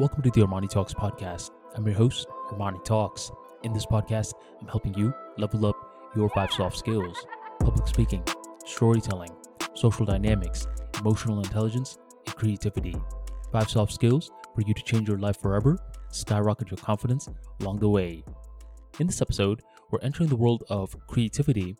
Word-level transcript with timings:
Welcome 0.00 0.22
to 0.22 0.30
the 0.30 0.40
Armani 0.40 0.68
Talks 0.68 0.92
podcast. 0.92 1.52
I'm 1.76 1.86
your 1.86 1.94
host, 1.94 2.26
Armani 2.50 2.84
Talks. 2.84 3.30
In 3.62 3.72
this 3.72 3.86
podcast, 3.86 4.32
I'm 4.60 4.66
helping 4.66 4.92
you 4.94 5.14
level 5.38 5.66
up 5.66 5.76
your 6.16 6.28
five 6.30 6.50
soft 6.50 6.76
skills 6.76 7.24
public 7.60 7.86
speaking, 7.86 8.24
storytelling, 8.66 9.30
social 9.74 10.04
dynamics, 10.04 10.66
emotional 10.98 11.38
intelligence, 11.38 11.96
and 12.26 12.34
creativity. 12.34 12.96
Five 13.52 13.70
soft 13.70 13.92
skills 13.92 14.32
for 14.52 14.62
you 14.62 14.74
to 14.74 14.82
change 14.82 15.06
your 15.06 15.18
life 15.18 15.40
forever, 15.40 15.78
skyrocket 16.10 16.72
your 16.72 16.78
confidence 16.78 17.28
along 17.60 17.78
the 17.78 17.88
way. 17.88 18.24
In 18.98 19.06
this 19.06 19.22
episode, 19.22 19.62
we're 19.92 20.00
entering 20.02 20.28
the 20.28 20.34
world 20.34 20.64
of 20.68 20.96
creativity, 21.06 21.76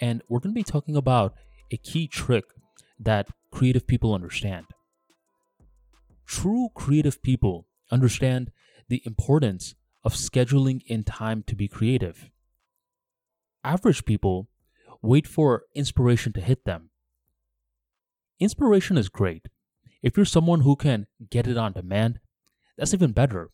and 0.00 0.22
we're 0.30 0.40
going 0.40 0.54
to 0.54 0.58
be 0.58 0.64
talking 0.64 0.96
about 0.96 1.34
a 1.70 1.76
key 1.76 2.08
trick 2.08 2.44
that 2.98 3.28
creative 3.52 3.86
people 3.86 4.14
understand. 4.14 4.64
True 6.30 6.68
creative 6.76 7.24
people 7.24 7.66
understand 7.90 8.52
the 8.88 9.02
importance 9.04 9.74
of 10.04 10.14
scheduling 10.14 10.80
in 10.86 11.02
time 11.02 11.42
to 11.48 11.56
be 11.56 11.66
creative. 11.66 12.30
Average 13.64 14.04
people 14.04 14.48
wait 15.02 15.26
for 15.26 15.64
inspiration 15.74 16.32
to 16.34 16.40
hit 16.40 16.64
them. 16.64 16.90
Inspiration 18.38 18.96
is 18.96 19.08
great. 19.08 19.48
If 20.02 20.16
you're 20.16 20.24
someone 20.24 20.60
who 20.60 20.76
can 20.76 21.08
get 21.30 21.48
it 21.48 21.56
on 21.56 21.72
demand, 21.72 22.20
that's 22.78 22.94
even 22.94 23.10
better. 23.10 23.50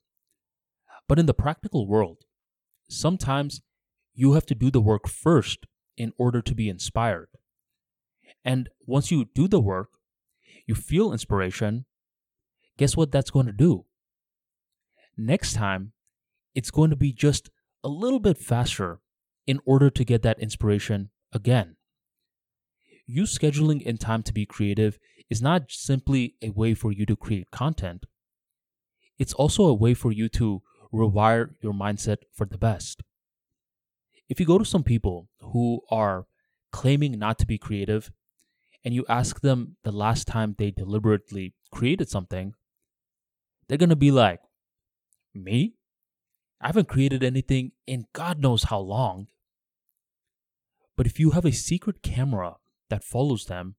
But 1.09 1.19
in 1.19 1.25
the 1.25 1.33
practical 1.33 1.89
world, 1.89 2.19
sometimes 2.91 3.63
you 4.13 4.35
have 4.35 4.45
to 4.47 4.55
do 4.55 4.71
the 4.71 4.83
work 4.83 5.09
first 5.09 5.67
in 5.97 6.13
order 6.19 6.43
to 6.43 6.55
be 6.55 6.69
inspired. 6.69 7.31
And 8.45 8.69
once 8.85 9.11
you 9.11 9.25
do 9.35 9.49
the 9.49 9.61
work, 9.61 9.89
you 10.67 10.75
feel 10.75 11.11
inspiration, 11.11 11.87
guess 12.77 12.97
what 12.97 13.13
that's 13.13 13.31
going 13.31 13.47
to 13.47 13.53
do? 13.53 13.85
Next 15.17 15.55
time, 15.55 15.93
it's 16.55 16.71
going 16.71 16.91
to 16.91 16.97
be 16.97 17.13
just 17.13 17.51
a 17.83 17.89
little 17.89 18.21
bit 18.21 18.39
faster 18.39 19.01
in 19.47 19.61
order 19.65 19.91
to 19.91 20.05
get 20.05 20.23
that 20.23 20.39
inspiration 20.39 21.11
again. 21.33 21.77
You 23.07 23.23
scheduling 23.23 23.83
in 23.83 23.99
time 23.99 24.23
to 24.25 24.33
be 24.33 24.47
creative 24.47 24.99
is 25.31 25.41
not 25.41 25.71
simply 25.71 26.35
a 26.43 26.51
way 26.51 26.75
for 26.75 26.93
you 26.93 27.07
to 27.07 27.17
create 27.17 27.51
content, 27.51 28.07
it's 29.19 29.33
also 29.33 29.65
a 29.65 29.75
way 29.75 29.95
for 29.95 30.13
you 30.13 30.29
to 30.31 30.63
rewire 30.93 31.55
your 31.63 31.73
mindset 31.73 32.19
for 32.35 32.47
the 32.47 32.59
best. 32.59 33.03
If 34.29 34.41
you 34.41 34.47
go 34.47 34.59
to 34.59 34.65
some 34.65 34.83
people 34.83 35.29
who 35.41 35.81
are 35.91 36.27
claiming 36.73 37.19
not 37.19 37.39
to 37.39 37.47
be 37.47 37.59
creative 37.59 38.11
and 38.85 38.93
you 38.93 39.05
ask 39.09 39.41
them 39.41 39.77
the 39.85 39.93
last 39.93 40.27
time 40.27 40.55
they 40.59 40.71
deliberately 40.71 41.55
created 41.73 42.09
something, 42.09 42.55
they're 43.69 43.79
going 43.79 43.91
to 43.91 43.97
be 43.97 44.11
like, 44.11 44.41
Me? 45.35 45.75
I 46.61 46.69
haven't 46.69 46.89
created 46.89 47.23
anything 47.23 47.73
in 47.87 48.07
God 48.13 48.41
knows 48.41 48.65
how 48.65 48.79
long. 48.79 49.29
But 50.97 51.07
if 51.07 51.21
you 51.21 51.33
have 51.33 51.45
a 51.45 51.53
secret 51.53 52.03
camera 52.03 52.57
that 52.89 53.05
follows 53.05 53.45
them, 53.45 53.75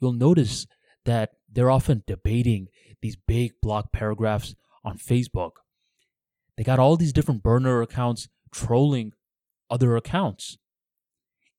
you'll 0.00 0.12
notice 0.12 0.66
that 1.04 1.32
they're 1.50 1.70
often 1.70 2.04
debating 2.06 2.68
these 3.02 3.16
big 3.16 3.52
blog 3.60 3.86
paragraphs 3.92 4.54
on 4.84 4.98
Facebook. 4.98 5.52
They 6.56 6.64
got 6.64 6.78
all 6.78 6.96
these 6.96 7.12
different 7.12 7.42
burner 7.42 7.82
accounts 7.82 8.28
trolling 8.52 9.12
other 9.68 9.96
accounts. 9.96 10.58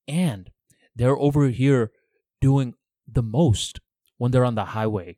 And 0.07 0.49
they're 0.95 1.17
over 1.17 1.49
here 1.49 1.91
doing 2.39 2.73
the 3.07 3.23
most 3.23 3.79
when 4.17 4.31
they're 4.31 4.45
on 4.45 4.55
the 4.55 4.65
highway, 4.65 5.17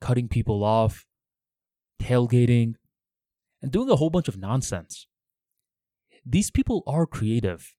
cutting 0.00 0.28
people 0.28 0.64
off, 0.64 1.06
tailgating, 2.02 2.74
and 3.60 3.70
doing 3.70 3.88
a 3.90 3.96
whole 3.96 4.10
bunch 4.10 4.28
of 4.28 4.38
nonsense. 4.38 5.06
These 6.26 6.50
people 6.50 6.82
are 6.86 7.06
creative, 7.06 7.74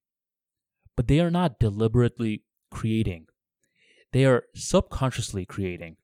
but 0.96 1.08
they 1.08 1.20
are 1.20 1.32
not 1.32 1.60
deliberately 1.60 2.44
creating. 2.72 3.28
They 4.12 4.26
are 4.26 4.44
subconsciously 4.56 5.46
creating. 5.46 5.98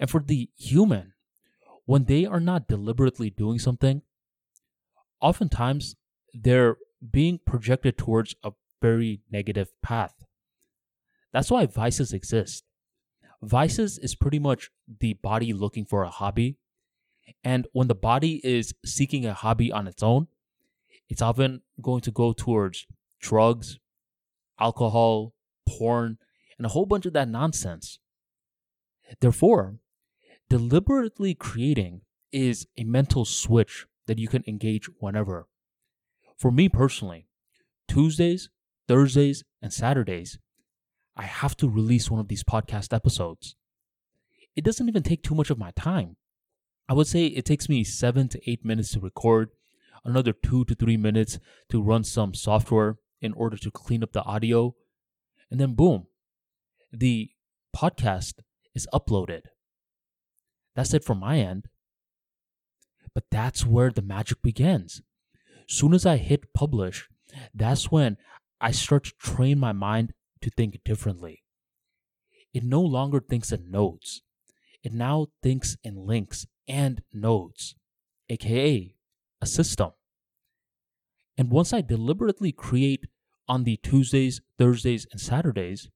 And 0.00 0.10
for 0.10 0.20
the 0.20 0.50
human, 0.56 1.12
when 1.84 2.04
they 2.04 2.24
are 2.24 2.40
not 2.40 2.68
deliberately 2.68 3.30
doing 3.30 3.58
something, 3.58 4.02
oftentimes 5.20 5.96
they're 6.32 6.76
being 7.10 7.40
projected 7.46 7.96
towards 7.96 8.34
a 8.42 8.52
very 8.80 9.20
negative 9.30 9.70
path. 9.82 10.24
That's 11.32 11.50
why 11.50 11.66
vices 11.66 12.12
exist. 12.12 12.64
Vices 13.42 13.98
is 13.98 14.14
pretty 14.14 14.38
much 14.38 14.70
the 15.00 15.14
body 15.14 15.52
looking 15.52 15.84
for 15.84 16.02
a 16.02 16.10
hobby 16.10 16.58
and 17.44 17.66
when 17.72 17.88
the 17.88 17.94
body 17.94 18.40
is 18.44 18.74
seeking 18.84 19.26
a 19.26 19.34
hobby 19.34 19.70
on 19.72 19.86
its 19.86 20.02
own, 20.02 20.28
it's 21.08 21.22
often 21.22 21.62
going 21.80 22.00
to 22.02 22.10
go 22.10 22.32
towards 22.32 22.86
drugs, 23.20 23.78
alcohol, 24.60 25.34
porn, 25.68 26.18
and 26.58 26.66
a 26.66 26.70
whole 26.70 26.86
bunch 26.86 27.06
of 27.06 27.12
that 27.12 27.28
nonsense. 27.28 27.98
Therefore, 29.20 29.76
deliberately 30.48 31.34
creating 31.34 32.02
is 32.32 32.66
a 32.76 32.84
mental 32.84 33.24
switch 33.24 33.86
that 34.06 34.18
you 34.18 34.28
can 34.28 34.44
engage 34.46 34.88
whenever. 34.98 35.48
For 36.36 36.50
me 36.50 36.68
personally, 36.68 37.26
Tuesdays, 37.88 38.50
Thursdays, 38.86 39.44
and 39.62 39.72
Saturdays, 39.72 40.38
I 41.16 41.24
have 41.24 41.56
to 41.58 41.68
release 41.68 42.10
one 42.10 42.20
of 42.20 42.28
these 42.28 42.44
podcast 42.44 42.94
episodes. 42.94 43.56
It 44.54 44.64
doesn't 44.64 44.88
even 44.88 45.02
take 45.02 45.22
too 45.22 45.34
much 45.34 45.50
of 45.50 45.58
my 45.58 45.72
time. 45.72 46.16
I 46.88 46.94
would 46.94 47.06
say 47.06 47.26
it 47.26 47.44
takes 47.44 47.68
me 47.68 47.84
seven 47.84 48.28
to 48.28 48.50
eight 48.50 48.64
minutes 48.64 48.92
to 48.92 49.00
record, 49.00 49.50
another 50.04 50.32
two 50.32 50.64
to 50.64 50.74
three 50.74 50.96
minutes 50.96 51.38
to 51.68 51.82
run 51.82 52.02
some 52.02 52.32
software 52.32 52.96
in 53.20 53.32
order 53.34 53.56
to 53.58 53.70
clean 53.70 54.02
up 54.02 54.12
the 54.12 54.22
audio, 54.22 54.74
and 55.50 55.60
then 55.60 55.74
boom, 55.74 56.06
the 56.92 57.30
podcast 57.76 58.34
is 58.74 58.88
uploaded. 58.92 59.42
That's 60.74 60.94
it 60.94 61.04
from 61.04 61.20
my 61.20 61.38
end. 61.38 61.66
But 63.14 63.24
that's 63.30 63.66
where 63.66 63.90
the 63.90 64.02
magic 64.02 64.42
begins. 64.42 65.02
Soon 65.66 65.92
as 65.92 66.06
I 66.06 66.16
hit 66.16 66.54
publish, 66.54 67.08
that's 67.54 67.90
when 67.90 68.16
I 68.60 68.70
start 68.70 69.04
to 69.04 69.12
train 69.18 69.58
my 69.58 69.72
mind 69.72 70.12
to 70.40 70.50
think 70.50 70.78
differently. 70.84 71.42
It 72.54 72.64
no 72.64 72.80
longer 72.80 73.20
thinks 73.20 73.52
in 73.52 73.70
nodes. 73.70 74.22
It 74.82 74.92
now 74.92 75.26
thinks 75.42 75.76
in 75.82 76.06
links 76.06 76.46
and 76.68 77.02
nodes, 77.12 77.74
aka 78.28 78.94
a 79.40 79.46
system. 79.46 79.90
And 81.36 81.50
once 81.50 81.72
I 81.72 81.80
deliberately 81.80 82.52
create 82.52 83.06
on 83.48 83.64
the 83.64 83.76
Tuesdays, 83.76 84.40
Thursdays, 84.58 85.06
and 85.10 85.20
Saturdays, 85.20 85.88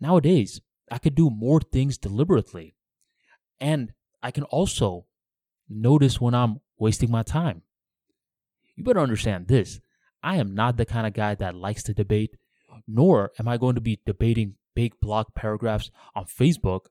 nowadays 0.00 0.60
I 0.90 0.98
could 0.98 1.14
do 1.14 1.30
more 1.30 1.60
things 1.60 1.98
deliberately. 1.98 2.74
And 3.58 3.92
I 4.22 4.30
can 4.30 4.44
also 4.44 5.06
notice 5.68 6.20
when 6.20 6.34
I'm 6.34 6.60
wasting 6.78 7.10
my 7.10 7.22
time. 7.22 7.62
You 8.76 8.84
better 8.84 9.00
understand 9.00 9.48
this. 9.48 9.80
I 10.22 10.36
am 10.36 10.54
not 10.54 10.76
the 10.76 10.84
kind 10.84 11.06
of 11.06 11.14
guy 11.14 11.34
that 11.34 11.54
likes 11.54 11.82
to 11.84 11.94
debate, 11.94 12.36
nor 12.86 13.32
am 13.38 13.48
I 13.48 13.56
going 13.56 13.74
to 13.74 13.80
be 13.80 14.00
debating 14.04 14.56
big 14.74 15.00
block 15.00 15.34
paragraphs 15.34 15.90
on 16.14 16.24
Facebook 16.24 16.86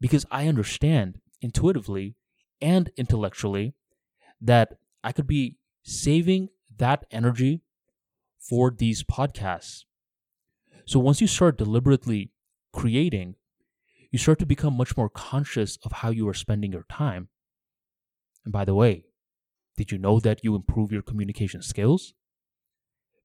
because 0.00 0.26
I 0.30 0.46
understand 0.46 1.20
intuitively 1.40 2.14
and 2.60 2.90
intellectually 2.96 3.74
that 4.40 4.78
I 5.02 5.12
could 5.12 5.26
be 5.26 5.56
saving 5.82 6.48
that 6.76 7.04
energy 7.10 7.62
for 8.38 8.70
these 8.70 9.02
podcasts. 9.04 9.84
So 10.86 10.98
once 10.98 11.20
you 11.20 11.26
start 11.26 11.58
deliberately 11.58 12.32
creating, 12.72 13.36
you 14.10 14.18
start 14.18 14.38
to 14.40 14.46
become 14.46 14.76
much 14.76 14.96
more 14.96 15.08
conscious 15.08 15.78
of 15.84 15.92
how 15.92 16.10
you 16.10 16.28
are 16.28 16.34
spending 16.34 16.72
your 16.72 16.86
time. 16.90 17.28
And 18.44 18.52
by 18.52 18.64
the 18.64 18.74
way, 18.74 19.04
did 19.76 19.92
you 19.92 19.98
know 19.98 20.20
that 20.20 20.42
you 20.42 20.54
improve 20.54 20.90
your 20.90 21.02
communication 21.02 21.62
skills? 21.62 22.14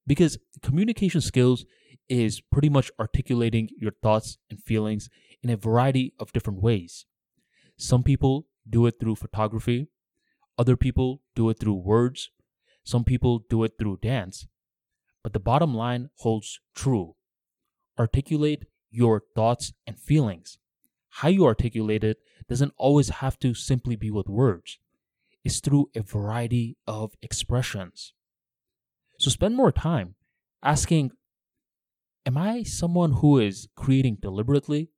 Because 0.05 0.37
communication 0.61 1.21
skills 1.21 1.65
is 2.07 2.39
pretty 2.39 2.69
much 2.69 2.91
articulating 2.99 3.69
your 3.77 3.93
thoughts 4.03 4.37
and 4.49 4.61
feelings 4.61 5.09
in 5.41 5.49
a 5.49 5.57
variety 5.57 6.13
of 6.19 6.31
different 6.31 6.61
ways. 6.61 7.05
Some 7.77 8.03
people 8.03 8.47
do 8.69 8.85
it 8.85 8.95
through 8.99 9.15
photography, 9.15 9.87
other 10.57 10.77
people 10.77 11.21
do 11.35 11.49
it 11.49 11.59
through 11.59 11.75
words, 11.75 12.31
some 12.83 13.03
people 13.03 13.43
do 13.49 13.63
it 13.63 13.73
through 13.77 13.99
dance. 14.01 14.47
But 15.23 15.33
the 15.33 15.39
bottom 15.39 15.73
line 15.73 16.09
holds 16.19 16.59
true. 16.75 17.15
Articulate 17.97 18.65
your 18.91 19.23
thoughts 19.35 19.73
and 19.87 19.99
feelings. 19.99 20.59
How 21.09 21.29
you 21.29 21.45
articulate 21.45 22.03
it 22.03 22.17
doesn't 22.47 22.73
always 22.77 23.09
have 23.09 23.39
to 23.39 23.53
simply 23.53 23.95
be 23.95 24.11
with 24.11 24.27
words. 24.27 24.77
It's 25.43 25.59
through 25.59 25.89
a 25.95 26.01
variety 26.01 26.77
of 26.87 27.13
expressions. 27.21 28.13
So 29.19 29.29
spend 29.29 29.55
more 29.55 29.71
time 29.71 30.15
asking 30.63 31.11
Am 32.25 32.37
I 32.37 32.63
someone 32.63 33.13
who 33.13 33.39
is 33.39 33.67
creating 33.75 34.17
deliberately? 34.21 34.89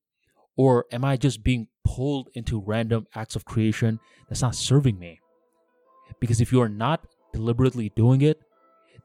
Or 0.55 0.85
am 0.91 1.05
I 1.05 1.17
just 1.17 1.43
being 1.43 1.67
pulled 1.97 2.29
into 2.35 2.61
random 2.61 3.07
acts 3.15 3.35
of 3.35 3.43
creation 3.43 3.99
that's 4.29 4.43
not 4.43 4.53
serving 4.53 4.99
me. 4.99 5.19
Because 6.19 6.39
if 6.39 6.51
you 6.51 6.61
are 6.61 6.69
not 6.69 7.07
deliberately 7.33 7.91
doing 7.95 8.21
it, 8.21 8.39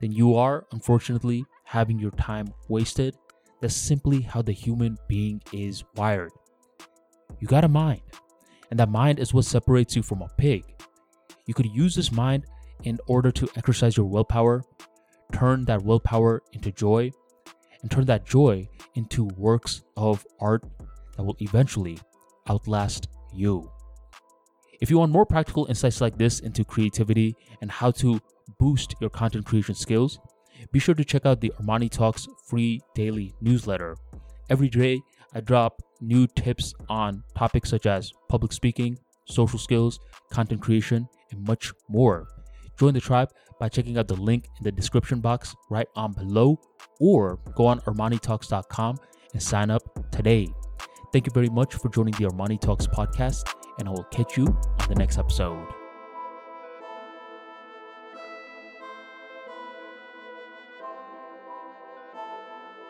then 0.02 0.12
you 0.12 0.36
are 0.36 0.66
unfortunately 0.72 1.46
having 1.64 1.98
your 1.98 2.10
time 2.10 2.52
wasted. 2.68 3.16
That's 3.62 3.74
simply 3.74 4.20
how 4.20 4.42
the 4.42 4.52
human 4.52 4.98
being 5.08 5.40
is 5.54 5.84
wired. 5.96 6.32
You 7.40 7.48
got 7.48 7.64
a 7.64 7.68
mind, 7.68 8.02
and 8.70 8.78
that 8.78 8.90
mind 8.90 9.18
is 9.18 9.32
what 9.32 9.46
separates 9.46 9.96
you 9.96 10.02
from 10.02 10.20
a 10.20 10.28
pig. 10.36 10.62
You 11.46 11.54
could 11.54 11.74
use 11.74 11.94
this 11.94 12.12
mind 12.12 12.44
in 12.82 12.98
order 13.06 13.32
to 13.32 13.48
exercise 13.56 13.96
your 13.96 14.04
willpower, 14.04 14.64
turn 15.32 15.64
that 15.64 15.82
willpower 15.82 16.42
into 16.52 16.70
joy, 16.70 17.10
and 17.80 17.90
turn 17.90 18.04
that 18.04 18.26
joy 18.26 18.68
into 18.96 19.24
works 19.38 19.80
of 19.96 20.26
art 20.40 20.62
that 21.16 21.22
will 21.22 21.36
eventually 21.40 21.98
outlast 22.48 23.08
you. 23.32 23.70
If 24.80 24.90
you 24.90 24.98
want 24.98 25.12
more 25.12 25.26
practical 25.26 25.66
insights 25.66 26.00
like 26.00 26.18
this 26.18 26.40
into 26.40 26.64
creativity 26.64 27.36
and 27.60 27.70
how 27.70 27.92
to 27.92 28.20
boost 28.58 28.94
your 29.00 29.10
content 29.10 29.46
creation 29.46 29.74
skills, 29.74 30.18
be 30.72 30.78
sure 30.78 30.94
to 30.94 31.04
check 31.04 31.26
out 31.26 31.40
the 31.40 31.52
Armani 31.60 31.90
Talks 31.90 32.26
free 32.46 32.80
daily 32.94 33.34
newsletter. 33.40 33.96
Every 34.50 34.68
day, 34.68 35.00
I 35.34 35.40
drop 35.40 35.80
new 36.00 36.26
tips 36.26 36.74
on 36.88 37.22
topics 37.36 37.70
such 37.70 37.86
as 37.86 38.12
public 38.28 38.52
speaking, 38.52 38.98
social 39.26 39.58
skills, 39.58 39.98
content 40.30 40.60
creation, 40.60 41.08
and 41.30 41.46
much 41.46 41.72
more. 41.88 42.26
Join 42.78 42.94
the 42.94 43.00
tribe 43.00 43.30
by 43.60 43.68
checking 43.68 43.98
out 43.98 44.08
the 44.08 44.16
link 44.16 44.46
in 44.58 44.64
the 44.64 44.72
description 44.72 45.20
box 45.20 45.54
right 45.70 45.86
on 45.94 46.12
below 46.12 46.58
or 47.00 47.38
go 47.54 47.66
on 47.66 47.80
ArmaniTalks.com 47.80 48.98
and 49.32 49.42
sign 49.42 49.70
up 49.70 49.82
today. 50.10 50.48
Thank 51.12 51.26
you 51.26 51.32
very 51.32 51.50
much 51.50 51.74
for 51.74 51.90
joining 51.90 52.14
the 52.14 52.24
Armani 52.24 52.58
Talks 52.58 52.86
podcast, 52.86 53.44
and 53.78 53.86
I 53.86 53.90
will 53.90 54.04
catch 54.04 54.38
you 54.38 54.46
on 54.46 54.88
the 54.88 54.94
next 54.94 55.18
episode. 55.18 55.81